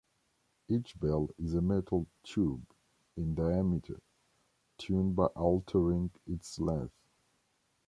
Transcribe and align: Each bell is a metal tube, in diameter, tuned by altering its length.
Each 0.67 0.99
bell 0.99 1.29
is 1.37 1.53
a 1.53 1.61
metal 1.61 2.07
tube, 2.23 2.65
in 3.17 3.35
diameter, 3.35 4.01
tuned 4.79 5.15
by 5.15 5.27
altering 5.27 6.09
its 6.25 6.57
length. 6.59 6.95